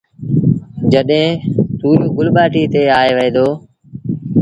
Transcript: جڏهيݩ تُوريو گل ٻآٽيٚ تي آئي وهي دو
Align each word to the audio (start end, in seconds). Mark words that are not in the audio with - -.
جڏهيݩ 0.91 1.39
تُوريو 1.79 2.07
گل 2.15 2.27
ٻآٽيٚ 2.35 2.69
تي 2.73 2.81
آئي 2.99 3.11
وهي 3.15 3.29
دو 3.35 3.47